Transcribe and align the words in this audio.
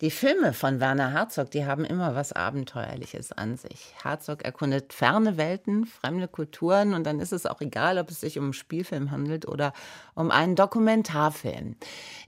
die 0.00 0.10
Filme 0.10 0.52
von 0.52 0.80
Werner 0.80 1.12
Herzog, 1.12 1.50
die 1.50 1.64
haben 1.64 1.84
immer 1.84 2.14
was 2.14 2.32
Abenteuerliches 2.32 3.32
an 3.32 3.56
sich. 3.56 3.94
Herzog 4.02 4.44
erkundet 4.44 4.92
ferne 4.92 5.36
Welten, 5.36 5.86
fremde 5.86 6.28
Kulturen 6.28 6.94
und 6.94 7.04
dann 7.04 7.20
ist 7.20 7.32
es 7.32 7.46
auch 7.46 7.60
egal, 7.60 7.98
ob 7.98 8.10
es 8.10 8.20
sich 8.20 8.38
um 8.38 8.44
einen 8.44 8.52
Spielfilm 8.52 9.10
handelt 9.10 9.46
oder 9.46 9.72
um 10.14 10.30
einen 10.30 10.56
Dokumentarfilm. 10.56 11.76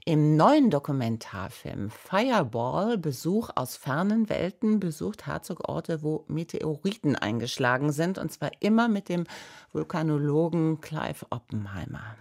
Im 0.05 0.37
neuen 0.37 0.69
Dokumentarfilm 0.69 1.89
Fireball, 1.89 2.97
Besuch 2.97 3.49
aus 3.55 3.75
fernen 3.75 4.29
Welten, 4.29 4.79
besucht 4.79 5.25
Herzog 5.25 5.67
Orte, 5.67 6.01
wo 6.03 6.23
Meteoriten 6.27 7.15
eingeschlagen 7.15 7.91
sind 7.91 8.17
und 8.17 8.31
zwar 8.31 8.51
immer 8.59 8.87
mit 8.87 9.09
dem 9.09 9.25
Vulkanologen 9.73 10.79
Clive 10.79 11.25
Oppenheimer. 11.29 12.15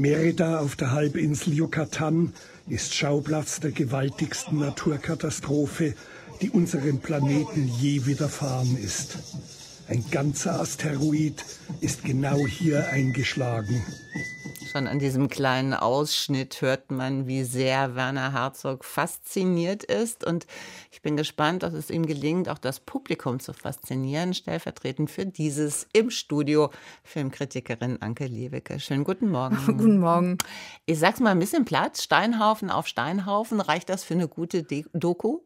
Merida 0.00 0.60
auf 0.60 0.76
der 0.76 0.92
Halbinsel 0.92 1.52
Yucatan 1.52 2.32
ist 2.70 2.94
Schauplatz 2.94 3.60
der 3.60 3.70
gewaltigsten 3.70 4.58
Naturkatastrophe, 4.58 5.92
die 6.40 6.48
unserem 6.48 7.00
Planeten 7.00 7.68
je 7.68 8.06
widerfahren 8.06 8.78
ist. 8.78 9.18
Ein 9.88 10.02
ganzer 10.10 10.58
Asteroid 10.58 11.44
ist 11.82 12.02
genau 12.02 12.46
hier 12.46 12.88
eingeschlagen. 12.88 13.82
Schon 14.70 14.86
an 14.86 15.00
diesem 15.00 15.28
kleinen 15.28 15.74
Ausschnitt 15.74 16.62
hört 16.62 16.92
man, 16.92 17.26
wie 17.26 17.42
sehr 17.42 17.96
Werner 17.96 18.32
Herzog 18.32 18.84
fasziniert 18.84 19.82
ist. 19.82 20.24
Und 20.24 20.46
ich 20.92 21.02
bin 21.02 21.16
gespannt, 21.16 21.64
ob 21.64 21.74
es 21.74 21.90
ihm 21.90 22.06
gelingt, 22.06 22.48
auch 22.48 22.58
das 22.58 22.78
Publikum 22.78 23.40
zu 23.40 23.52
faszinieren. 23.52 24.32
Stellvertretend 24.32 25.10
für 25.10 25.26
dieses 25.26 25.88
im 25.92 26.10
Studio 26.10 26.70
Filmkritikerin 27.02 28.00
Anke 28.00 28.26
Lewicke. 28.26 28.78
Schönen 28.78 29.02
guten 29.02 29.28
Morgen. 29.30 29.56
guten 29.66 29.98
Morgen. 29.98 30.38
Ich 30.86 31.00
sag's 31.00 31.18
mal 31.18 31.30
ein 31.30 31.40
bisschen 31.40 31.64
Platz. 31.64 32.04
Steinhaufen 32.04 32.70
auf 32.70 32.86
Steinhaufen. 32.86 33.60
Reicht 33.60 33.88
das 33.88 34.04
für 34.04 34.14
eine 34.14 34.28
gute 34.28 34.62
De 34.62 34.84
Doku? 34.92 35.40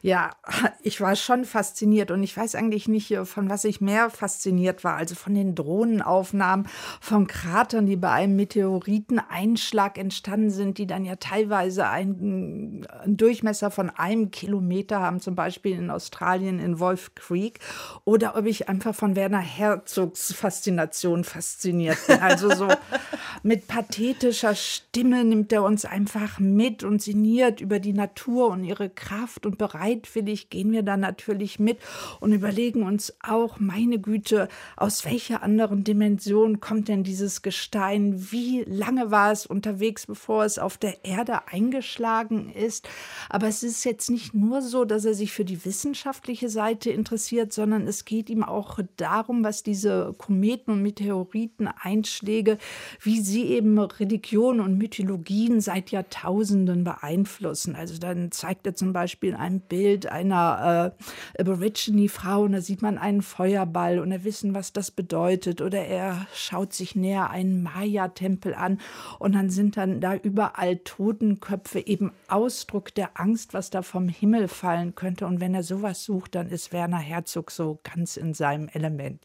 Ja, 0.00 0.30
ich 0.82 1.00
war 1.00 1.16
schon 1.16 1.44
fasziniert 1.44 2.10
und 2.10 2.22
ich 2.22 2.36
weiß 2.36 2.54
eigentlich 2.54 2.88
nicht, 2.88 3.16
von 3.24 3.50
was 3.50 3.64
ich 3.64 3.80
mehr 3.80 4.10
fasziniert 4.10 4.84
war. 4.84 4.96
Also 4.96 5.14
von 5.14 5.34
den 5.34 5.54
Drohnenaufnahmen, 5.54 6.66
von 7.00 7.26
Kratern, 7.26 7.86
die 7.86 7.96
bei 7.96 8.10
einem 8.10 8.36
Meteoriteneinschlag 8.36 9.98
entstanden 9.98 10.50
sind, 10.50 10.78
die 10.78 10.86
dann 10.86 11.04
ja 11.04 11.16
teilweise 11.16 11.88
einen, 11.88 12.86
einen 12.86 13.16
Durchmesser 13.16 13.70
von 13.70 13.90
einem 13.90 14.30
Kilometer 14.30 15.00
haben, 15.00 15.20
zum 15.20 15.34
Beispiel 15.34 15.76
in 15.76 15.90
Australien 15.90 16.58
in 16.58 16.78
Wolf 16.78 17.14
Creek, 17.14 17.58
oder 18.04 18.36
ob 18.36 18.46
ich 18.46 18.68
einfach 18.68 18.94
von 18.94 19.16
Werner 19.16 19.38
Herzogs 19.38 20.32
Faszination 20.32 21.24
fasziniert 21.24 21.98
bin. 22.06 22.20
Also 22.20 22.54
so 22.54 22.68
mit 23.42 23.66
pathetischer 23.66 24.54
Stimme 24.54 25.24
nimmt 25.24 25.52
er 25.52 25.64
uns 25.64 25.84
einfach 25.84 26.38
mit 26.38 26.84
und 26.84 27.02
sinniert 27.02 27.60
über 27.60 27.80
die 27.80 27.92
Natur 27.92 28.48
und 28.48 28.64
ihre 28.64 28.88
Kraft 28.88 29.46
und 29.46 29.58
bereitwillig 29.58 30.48
gehen 30.48 30.70
wir 30.70 30.84
dann 30.84 31.00
natürlich 31.00 31.58
mit 31.58 31.78
und 32.20 32.32
überlegen 32.32 32.84
uns 32.84 33.14
auch, 33.20 33.58
meine 33.58 33.98
Güte, 33.98 34.48
aus 34.76 35.04
welcher 35.04 35.42
anderen 35.42 35.82
Dimension 35.82 36.60
kommt 36.60 36.86
denn 36.86 37.02
dieses 37.02 37.42
Gestein? 37.42 38.30
Wie 38.30 38.62
lange 38.62 39.10
war 39.10 39.32
es 39.32 39.44
unterwegs, 39.44 40.06
bevor 40.06 40.44
es 40.44 40.60
auf 40.60 40.78
der 40.78 41.04
Erde 41.04 41.48
eingeschlagen 41.48 42.48
ist. 42.52 42.88
Aber 43.28 43.48
es 43.48 43.64
ist 43.64 43.84
jetzt 43.84 44.08
nicht 44.08 44.34
nur 44.34 44.62
so, 44.62 44.84
dass 44.84 45.04
er 45.04 45.14
sich 45.14 45.32
für 45.32 45.44
die 45.44 45.64
wissenschaftliche 45.64 46.48
Seite 46.48 46.90
interessiert, 46.90 47.52
sondern 47.52 47.88
es 47.88 48.04
geht 48.04 48.30
ihm 48.30 48.44
auch 48.44 48.78
darum, 48.96 49.42
was 49.42 49.64
diese 49.64 50.14
Kometen- 50.16 50.74
und 50.74 50.82
Meteoriteneinschläge, 50.82 52.58
wie 53.00 53.20
sie 53.20 53.31
eben 53.40 53.78
Religion 53.78 54.60
und 54.60 54.76
Mythologien 54.76 55.60
seit 55.60 55.90
Jahrtausenden 55.90 56.84
beeinflussen. 56.84 57.74
Also 57.74 57.98
dann 57.98 58.30
zeigt 58.32 58.66
er 58.66 58.74
zum 58.74 58.92
Beispiel 58.92 59.34
ein 59.34 59.60
Bild 59.60 60.06
einer 60.06 60.94
äh, 61.36 61.40
Aborigine-Frau 61.40 62.42
und 62.42 62.52
da 62.52 62.60
sieht 62.60 62.82
man 62.82 62.98
einen 62.98 63.22
Feuerball 63.22 63.98
und 63.98 64.12
er 64.12 64.24
wissen, 64.24 64.54
was 64.54 64.72
das 64.72 64.90
bedeutet. 64.90 65.62
Oder 65.62 65.86
er 65.86 66.26
schaut 66.34 66.72
sich 66.74 66.94
näher 66.94 67.30
einen 67.30 67.62
Maya-Tempel 67.62 68.42
Tempel 68.42 68.54
an 68.54 68.78
und 69.18 69.34
dann 69.34 69.50
sind 69.50 69.76
dann 69.76 70.00
da 70.00 70.14
überall 70.14 70.76
Totenköpfe, 70.78 71.86
eben 71.86 72.12
Ausdruck 72.28 72.94
der 72.94 73.20
Angst, 73.20 73.54
was 73.54 73.70
da 73.70 73.82
vom 73.82 74.08
Himmel 74.08 74.48
fallen 74.48 74.94
könnte. 74.94 75.26
Und 75.26 75.40
wenn 75.40 75.54
er 75.54 75.62
sowas 75.62 76.04
sucht, 76.04 76.34
dann 76.34 76.48
ist 76.48 76.72
Werner 76.72 76.98
Herzog 76.98 77.50
so 77.50 77.78
ganz 77.82 78.16
in 78.16 78.34
seinem 78.34 78.68
Element. 78.68 79.20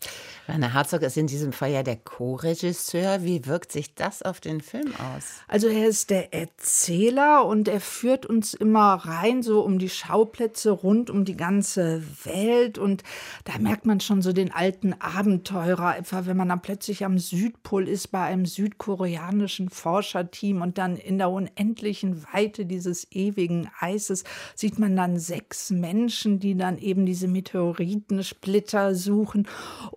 Werner 0.46 0.74
Herzog 0.74 1.02
ist 1.02 1.18
in 1.18 1.28
diesem 1.28 1.54
Fall 1.54 1.72
ja 1.72 1.84
der 1.84 1.98
Co-Regisseur. 1.98 3.24
Wie 3.24 3.46
wirkt 3.46 3.72
sich 3.72 3.96
das 4.00 4.22
auf 4.22 4.40
den 4.40 4.62
Film 4.62 4.94
aus? 4.96 5.42
Also 5.48 5.68
er 5.68 5.88
ist 5.88 6.10
der 6.10 6.34
Erzähler 6.34 7.46
und 7.46 7.68
er 7.68 7.82
führt 7.82 8.26
uns 8.26 8.54
immer 8.54 8.94
rein, 8.94 9.44
so 9.44 9.62
um 9.62 9.80
die 9.80 9.90
Schauplätze 9.90 10.72
rund 10.72 11.10
um 11.10 11.26
die 11.26 11.38
ganze 11.38 12.04
Welt. 12.24 12.78
Und 12.78 13.04
da 13.44 13.58
merkt 13.60 13.86
man 13.86 14.00
schon 14.00 14.22
so 14.22 14.34
den 14.34 14.52
alten 14.52 14.94
Abenteurer, 14.94 15.98
etwa 15.98 16.26
wenn 16.26 16.38
man 16.38 16.50
dann 16.50 16.62
plötzlich 16.62 17.06
am 17.06 17.18
Südpol 17.18 17.88
ist 17.88 18.08
bei 18.08 18.24
einem 18.24 18.46
Südkoreaner 18.46 19.18
koreanischen 19.28 19.70
Forscherteam 19.70 20.62
und 20.62 20.78
dann 20.78 20.96
in 20.96 21.18
der 21.18 21.30
unendlichen 21.30 22.24
Weite 22.34 22.66
dieses 22.66 23.12
ewigen 23.12 23.70
Eises 23.80 24.24
sieht 24.56 24.80
man 24.80 24.96
dann 24.96 25.20
sechs 25.20 25.70
Menschen, 25.70 26.40
die 26.40 26.56
dann 26.56 26.78
eben 26.78 27.06
diese 27.06 27.28
Meteoritensplitter 27.28 28.96
suchen. 28.96 29.48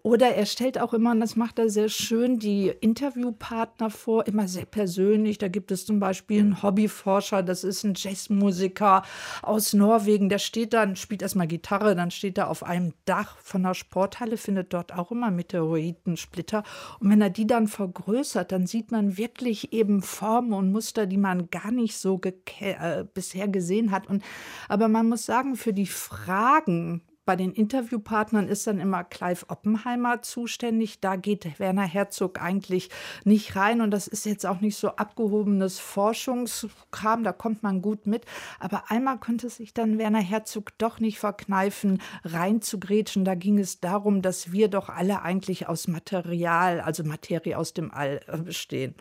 Oder 0.02 0.34
er 0.34 0.46
stellt 0.46 0.80
auch 0.80 0.94
immer, 0.94 1.12
und 1.12 1.20
das 1.20 1.36
macht 1.36 1.58
er 1.58 1.70
sehr 1.70 1.88
schön, 1.88 2.38
die 2.38 2.68
Interviewpartner 2.80 3.89
vor, 3.90 4.26
immer 4.26 4.48
sehr 4.48 4.64
persönlich. 4.64 5.38
Da 5.38 5.48
gibt 5.48 5.70
es 5.70 5.86
zum 5.86 6.00
Beispiel 6.00 6.40
einen 6.40 6.62
Hobbyforscher, 6.62 7.42
das 7.42 7.64
ist 7.64 7.84
ein 7.84 7.94
Jazzmusiker 7.96 9.02
aus 9.42 9.72
Norwegen, 9.72 10.28
der 10.28 10.38
steht 10.38 10.72
dann, 10.72 10.96
spielt 10.96 11.22
erstmal 11.22 11.46
Gitarre, 11.46 11.94
dann 11.94 12.10
steht 12.10 12.38
er 12.38 12.48
auf 12.48 12.62
einem 12.62 12.92
Dach 13.04 13.36
von 13.42 13.64
einer 13.64 13.74
Sporthalle, 13.74 14.36
findet 14.36 14.72
dort 14.72 14.94
auch 14.94 15.10
immer 15.10 15.30
Meteoritensplitter. 15.30 16.62
Und 17.00 17.10
wenn 17.10 17.20
er 17.20 17.30
die 17.30 17.46
dann 17.46 17.68
vergrößert, 17.68 18.52
dann 18.52 18.66
sieht 18.66 18.90
man 18.90 19.16
wirklich 19.16 19.72
eben 19.72 20.02
Formen 20.02 20.52
und 20.52 20.72
Muster, 20.72 21.06
die 21.06 21.18
man 21.18 21.50
gar 21.50 21.70
nicht 21.70 21.96
so 21.96 22.20
äh, 22.24 23.04
bisher 23.12 23.48
gesehen 23.48 23.90
hat. 23.90 24.06
Und, 24.06 24.22
aber 24.68 24.88
man 24.88 25.08
muss 25.08 25.26
sagen, 25.26 25.56
für 25.56 25.72
die 25.72 25.86
Fragen, 25.86 27.02
bei 27.30 27.36
den 27.36 27.52
Interviewpartnern 27.52 28.48
ist 28.48 28.66
dann 28.66 28.80
immer 28.80 29.04
Clive 29.04 29.48
Oppenheimer 29.50 30.20
zuständig. 30.20 30.98
Da 30.98 31.14
geht 31.14 31.60
Werner 31.60 31.86
Herzog 31.86 32.42
eigentlich 32.42 32.90
nicht 33.22 33.54
rein. 33.54 33.82
Und 33.82 33.92
das 33.92 34.08
ist 34.08 34.26
jetzt 34.26 34.44
auch 34.44 34.60
nicht 34.60 34.76
so 34.76 34.88
abgehobenes 34.96 35.78
Forschungskram, 35.78 37.22
da 37.22 37.30
kommt 37.30 37.62
man 37.62 37.82
gut 37.82 38.08
mit. 38.08 38.24
Aber 38.58 38.90
einmal 38.90 39.20
könnte 39.20 39.48
sich 39.48 39.72
dann 39.72 39.96
Werner 39.96 40.18
Herzog 40.18 40.76
doch 40.78 40.98
nicht 40.98 41.20
verkneifen, 41.20 42.02
reinzugrätschen. 42.24 43.24
Da 43.24 43.36
ging 43.36 43.60
es 43.60 43.78
darum, 43.78 44.22
dass 44.22 44.50
wir 44.50 44.66
doch 44.66 44.88
alle 44.88 45.22
eigentlich 45.22 45.68
aus 45.68 45.86
Material, 45.86 46.80
also 46.80 47.04
Materie 47.04 47.56
aus 47.56 47.74
dem 47.74 47.92
All 47.92 48.22
äh, 48.26 48.38
bestehen. 48.38 48.96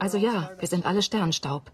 Also 0.00 0.18
ja, 0.18 0.50
wir 0.58 0.66
sind 0.66 0.84
alle 0.84 1.02
Sternstaub. 1.02 1.70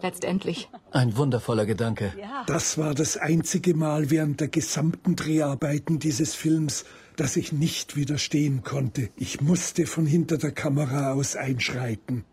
Letztendlich. 0.00 0.68
Ein 0.90 1.16
wundervoller 1.16 1.66
Gedanke. 1.66 2.12
Das 2.46 2.78
war 2.78 2.94
das 2.94 3.16
einzige 3.16 3.74
Mal 3.74 4.10
während 4.10 4.40
der 4.40 4.48
gesamten 4.48 5.16
Dreharbeiten 5.16 5.98
dieses 5.98 6.34
Films, 6.34 6.84
dass 7.16 7.36
ich 7.36 7.52
nicht 7.52 7.96
widerstehen 7.96 8.62
konnte. 8.62 9.10
Ich 9.16 9.40
musste 9.40 9.86
von 9.86 10.06
hinter 10.06 10.38
der 10.38 10.52
Kamera 10.52 11.12
aus 11.12 11.36
einschreiten. 11.36 12.24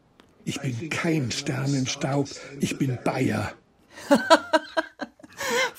Ich 0.45 0.61
bin 0.61 0.89
kein 0.89 1.31
Sternenstaub, 1.31 2.29
ich 2.61 2.77
bin 2.77 2.97
Bayer. 3.03 3.51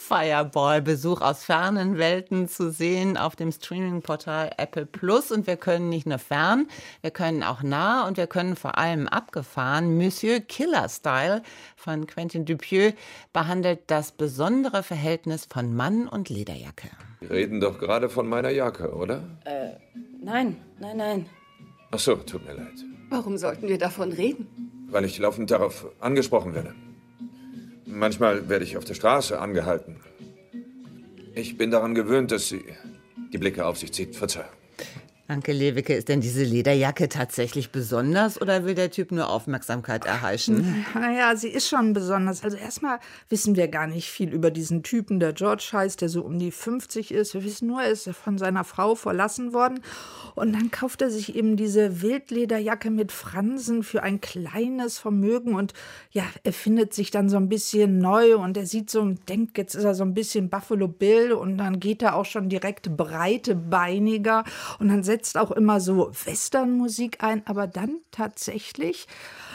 Fireball 0.08 0.80
Besuch 0.80 1.20
aus 1.20 1.44
fernen 1.44 1.98
Welten 1.98 2.48
zu 2.48 2.72
sehen 2.72 3.19
auf 3.19 3.36
dem 3.36 3.52
Streaming-Portal 3.52 4.52
Apple 4.56 4.86
Plus. 4.86 5.30
Und 5.30 5.46
wir 5.46 5.58
können 5.58 5.90
nicht 5.90 6.06
nur 6.06 6.16
fern, 6.16 6.66
wir 7.02 7.10
können 7.10 7.43
auch 7.43 7.62
nah 7.62 8.08
und 8.08 8.16
wir 8.16 8.26
können 8.26 8.56
vor 8.56 8.78
allem 8.78 9.06
abgefahren. 9.06 9.99
Monsieur 9.99 10.40
Killer 10.40 10.88
Style 10.88 11.43
von 11.76 12.06
Quentin 12.06 12.46
Dupieux 12.46 12.94
behandelt 13.34 13.81
das 13.88 14.12
besondere 14.12 14.82
Verhältnis 14.82 15.44
von 15.44 15.76
Mann 15.76 16.08
und 16.08 16.31
Lederjacke. 16.31 16.88
Wir 17.20 17.31
reden 17.31 17.61
doch 17.61 17.78
gerade 17.78 18.08
von 18.08 18.26
meiner 18.26 18.49
Jacke, 18.49 18.94
oder? 18.94 19.22
Äh, 19.44 19.72
nein, 20.25 20.56
nein, 20.78 20.96
nein. 20.96 21.26
Ach 21.90 21.99
so, 21.99 22.16
tut 22.16 22.46
mir 22.46 22.54
leid. 22.54 22.82
Warum 23.11 23.37
sollten 23.37 23.69
wir 23.69 23.76
davon 23.76 24.12
reden? 24.12 24.87
Weil 24.88 25.04
ich 25.04 25.19
laufend 25.19 25.50
darauf 25.50 25.87
angesprochen 26.00 26.54
werde. 26.54 26.75
Manchmal 27.99 28.49
werde 28.49 28.65
ich 28.65 28.77
auf 28.77 28.85
der 28.85 28.95
Straße 28.95 29.41
angehalten. 29.41 29.97
Ich 31.35 31.56
bin 31.56 31.73
daran 31.73 31.97
gewöhnt, 31.97 32.31
dass 32.31 32.49
sie 32.49 32.65
die 33.33 33.39
Blicke 33.39 33.67
auf 33.67 33.77
sich 33.77 33.93
zieht. 33.93 34.15
Verzeihung. 34.15 34.49
Anke 35.31 35.53
Lewicke, 35.53 35.95
ist 35.95 36.09
denn 36.09 36.23
diese 36.23 36.43
Lederjacke 36.43 37.11
tatsächlich 37.11 37.71
besonders 37.71 38.41
oder 38.41 38.65
will 38.65 38.75
der 38.75 38.91
Typ 38.91 39.12
nur 39.12 39.29
Aufmerksamkeit 39.29 40.06
erheischen? 40.06 40.87
Naja, 40.95 41.37
sie 41.37 41.49
ist 41.49 41.69
schon 41.69 41.93
besonders. 41.93 42.43
Also 42.45 42.56
erstmal 42.56 42.99
wissen 43.29 43.55
wir 43.55 43.69
gar 43.69 43.87
nicht 43.87 44.09
viel 44.09 44.33
über 44.33 44.50
diesen 44.50 44.83
Typen, 44.83 45.21
der 45.21 45.35
George 45.35 45.69
heißt, 45.71 46.00
der 46.00 46.09
so 46.09 46.23
um 46.23 46.39
die 46.39 46.50
50 46.50 47.12
ist. 47.12 47.35
Wir 47.35 47.45
wissen 47.45 47.69
nur, 47.69 47.83
er 47.83 47.91
ist 47.91 48.09
von 48.09 48.39
seiner 48.39 48.65
Frau 48.65 48.95
verlassen 48.95 49.53
worden. 49.53 49.81
Und 50.38 50.52
dann 50.52 50.70
kauft 50.70 51.02
er 51.02 51.11
sich 51.11 51.35
eben 51.35 51.56
diese 51.56 52.00
Wildlederjacke 52.02 52.90
mit 52.90 53.12
Fransen 53.12 53.82
für 53.82 54.02
ein 54.02 54.20
kleines 54.20 54.99
Vermögen 54.99 55.55
und 55.55 55.75
ja, 56.11 56.25
er 56.44 56.52
findet 56.52 56.94
sich 56.94 57.11
dann 57.11 57.29
so 57.29 57.37
ein 57.37 57.49
bisschen 57.49 57.99
neu 57.99 58.37
und 58.37 58.56
er 58.56 58.67
sieht 58.67 58.90
so 58.90 59.00
und 59.00 59.29
denkt, 59.29 59.58
jetzt 59.58 59.75
ist 59.75 59.85
er 59.85 59.94
so 59.94 60.05
ein 60.05 60.14
bisschen 60.14 60.49
Buffalo 60.49 60.88
Bill 60.88 61.32
und 61.32 61.58
dann 61.58 61.81
geht 61.81 62.02
er 62.02 62.14
auch 62.14 62.25
schon 62.25 62.49
direkt 62.49 62.96
breitebeiniger 62.96 64.44
und 64.79 64.88
dann 64.88 65.02
setzt 65.02 65.37
auch 65.37 65.50
immer 65.50 65.81
so 65.81 66.11
Westernmusik 66.25 67.23
ein, 67.23 67.46
aber 67.46 67.67
dann 67.67 67.99
tatsächlich 68.11 69.06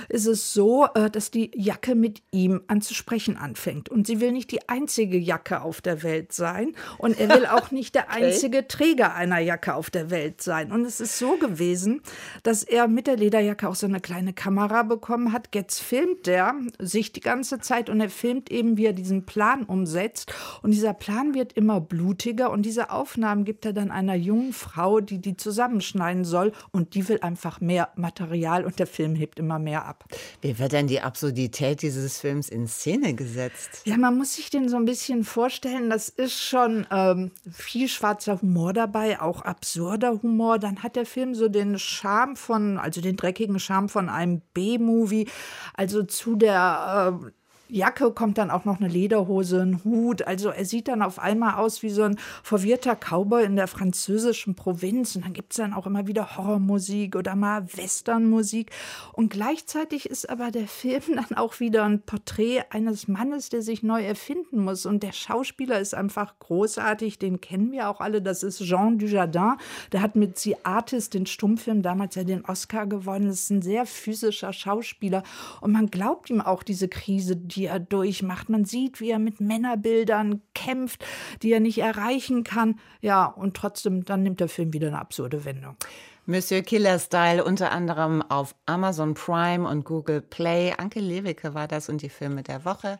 ist 0.10 0.28
es 0.28 0.54
so, 0.54 0.88
äh, 0.96 1.10
dass 1.10 1.32
die 1.32 1.52
Jacke 1.56 1.96
mit 1.96 2.22
ihm 2.32 2.62
anzusprechen 2.68 3.38
anfängt. 3.38 3.90
Und 3.90 4.08
sie 4.08 4.20
will 4.20 4.32
nicht 4.32 4.52
die 4.52 4.68
einzige 4.70 5.18
Jacke 5.18 5.62
auf 5.62 5.82
der 5.82 6.04
Welt 6.04 6.34
sein. 6.34 6.76
Und 6.98 7.20
er 7.20 7.30
will 7.30 7.46
auch 7.52 7.72
nicht 7.72 7.96
der 7.96 8.08
okay. 8.10 8.26
einzige 8.26 8.68
Träger 8.68 9.14
einer 9.16 9.40
Jacke 9.40 9.76
auf 9.76 9.90
der 9.90 10.10
Welt 10.10 10.42
sein. 10.42 10.72
Und 10.74 10.86
es 10.86 11.00
ist 11.00 11.18
so 11.18 11.38
gewesen, 11.38 12.02
dass 12.44 12.64
er 12.64 12.88
mit 12.88 13.08
der 13.08 13.18
Lederjacke 13.18 13.68
auch 13.68 13.76
so 13.76 13.88
eine 13.88 14.00
kleine 14.00 14.34
Kamera 14.34 14.84
bekommen 14.84 15.32
hat. 15.32 15.50
Jetzt 15.54 15.80
filmt 15.80 16.28
er 16.28 16.56
sich 16.80 17.12
die 17.12 17.22
ganze 17.22 17.60
Zeit 17.60 17.90
und 17.90 18.02
er 18.02 18.10
filmt 18.10 18.52
eben, 18.52 18.78
wie 18.78 18.86
er 18.86 18.94
diesen 18.94 19.26
Plan 19.26 19.64
umsetzt. 19.64 20.34
Und 20.62 20.72
dieser 20.72 20.94
Plan 20.94 21.34
wird 21.34 21.54
immer 21.54 21.82
blutiger. 21.82 22.52
Und 22.52 22.64
diese 22.64 22.90
Aufnahmen 22.90 23.46
gibt 23.46 23.66
er 23.66 23.74
dann 23.74 23.92
einer 23.92 24.16
jungen 24.16 24.54
Frau, 24.54 25.00
die 25.00 25.20
die 25.20 25.38
zusammen 25.38 25.54
zusammenschneiden 25.54 26.26
soll. 26.26 26.52
Und 26.72 26.96
die 26.96 27.08
will 27.08 27.20
einfach 27.22 27.62
mehr 27.62 27.90
Material 27.96 28.66
und 28.66 28.80
der 28.80 28.88
Film 28.88 29.16
hebt 29.16 29.40
immer 29.40 29.60
mehr 29.60 29.86
ab. 29.86 30.06
Wie 30.42 30.58
wird 30.60 30.72
denn 30.72 30.88
die 30.88 31.02
Absurdität 31.02 31.82
dieses 31.82 32.20
Films 32.20 32.50
in 32.50 32.68
Szene 32.68 33.14
gesetzt? 33.14 33.82
Ja, 33.86 33.98
man 33.98 34.18
muss 34.18 34.36
sich 34.36 34.50
den 34.50 34.70
so 34.70 34.78
ein 34.78 34.86
bisschen 34.86 35.24
vorstellen. 35.24 35.90
Das 35.90 36.10
ist 36.10 36.42
schon 36.42 36.86
ähm, 36.92 37.32
viel 37.52 37.88
schwarzer 37.88 38.42
Humor 38.42 38.74
dabei, 38.74 39.22
auch 39.22 39.42
absurder 39.42 40.22
Humor. 40.22 40.60
Dann 40.64 40.82
hat 40.82 40.96
der 40.96 41.06
Film 41.06 41.36
so 41.36 41.50
den 41.50 41.78
Charme 41.78 42.36
von, 42.36 42.78
also 42.78 43.02
den 43.02 43.18
dreckigen 43.18 43.60
Charme 43.60 43.90
von 43.90 44.10
einem 44.10 44.42
B-Movie. 44.54 45.28
Also 45.74 46.04
zu 46.04 46.36
der 46.36 47.22
äh, 47.22 47.32
Jacke 47.74 48.12
kommt 48.12 48.38
dann 48.38 48.52
auch 48.52 48.66
noch 48.66 48.80
eine 48.80 48.88
Lederhose, 48.88 49.62
ein 49.62 49.84
Hut. 49.84 50.28
Also 50.28 50.50
er 50.50 50.64
sieht 50.64 50.88
dann 50.88 51.02
auf 51.02 51.18
einmal 51.18 51.56
aus 51.56 51.82
wie 51.82 51.90
so 51.90 52.04
ein 52.04 52.20
verwirrter 52.44 52.96
Cowboy 52.96 53.44
in 53.44 53.56
der 53.56 53.68
französischen 53.68 54.54
Provinz. 54.54 55.16
Und 55.16 55.26
dann 55.26 55.34
gibt 55.34 55.54
es 55.54 55.58
dann 55.58 55.74
auch 55.74 55.88
immer 55.88 56.06
wieder 56.06 56.38
Horrormusik 56.38 57.16
oder 57.16 57.36
mal 57.36 57.66
Westernmusik. 57.76 58.70
Und 59.12 59.30
gleichzeitig 59.30 60.06
ist 60.06 60.30
aber 60.30 60.52
der 60.52 60.68
Film 60.68 61.02
dann 61.16 61.36
auch 61.36 61.60
wieder 61.60 61.84
ein 61.86 62.04
Porträt 62.04 62.62
eines 62.70 63.08
Mannes, 63.08 63.50
der 63.50 63.64
sich 63.64 63.82
neu 63.82 64.04
erfinden 64.04 64.64
muss. 64.64 64.86
Und 64.86 65.02
der 65.02 65.12
Schauspieler 65.12 65.80
ist 65.80 65.96
einfach 65.96 66.38
großartig. 66.38 67.18
Den 67.18 67.42
kennen 67.42 67.72
wir 67.72 67.90
auch 67.90 68.02
alle. 68.02 68.22
Das 68.22 68.44
ist 68.44 68.60
Jean 68.64 69.00
Dujardin. 69.00 69.54
Der 69.92 70.04
hat 70.04 70.16
mit 70.16 70.38
The 70.38 70.58
Artist 70.64 71.16
den 71.16 71.26
Stummfilm 71.26 71.82
damals 71.82 72.14
ja 72.14 72.24
den 72.24 72.46
Oscar 72.46 72.86
gewonnen. 72.86 73.30
Das 73.30 73.42
ist 73.42 73.50
ein 73.50 73.64
sehr 73.64 73.88
physischer 73.88 74.54
Schauspieler. 74.54 75.24
Und 75.60 75.72
man 75.72 75.88
glaubt 75.88 76.30
ihm 76.30 76.40
auch 76.40 76.62
diese 76.62 76.88
Krise, 76.88 77.36
die 77.36 77.63
die 77.64 77.68
er 77.68 77.80
durchmacht. 77.80 78.50
Man 78.50 78.66
sieht, 78.66 79.00
wie 79.00 79.12
er 79.12 79.20
mit 79.20 79.40
Männerbildern 79.40 80.42
kämpft, 80.54 81.06
die 81.42 81.54
er 81.54 81.62
nicht 81.62 81.78
erreichen 81.78 82.44
kann. 82.44 82.78
Ja, 83.00 83.26
und 83.26 83.56
trotzdem, 83.56 84.04
dann 84.04 84.22
nimmt 84.22 84.42
der 84.42 84.50
Film 84.50 84.74
wieder 84.74 84.90
eine 84.90 85.00
absurde 85.00 85.46
Wendung. 85.46 85.78
Monsieur 86.26 86.62
Killer 86.62 87.00
Style 87.00 87.42
unter 87.42 87.72
anderem 87.72 88.22
auf 88.22 88.54
Amazon 88.66 89.14
Prime 89.14 89.66
und 89.68 89.86
Google 89.86 90.22
Play. 90.22 90.74
Anke 90.78 91.00
Lewicke 91.00 91.54
war 91.54 91.70
das 91.70 91.88
und 91.88 92.02
die 92.02 92.10
Filme 92.10 92.44
der 92.44 92.66
Woche. 92.66 93.00